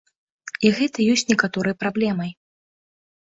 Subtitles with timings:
[0.69, 2.31] І гэта ёсць некаторай праблемай.